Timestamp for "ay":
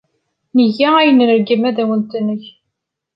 1.19-1.25